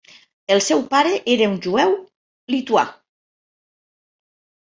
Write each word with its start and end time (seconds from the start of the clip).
El 0.53 0.61
seu 0.67 0.79
pare 0.93 1.09
era 1.33 1.49
un 1.49 1.59
jueu 1.65 1.93
lituà. 2.55 2.85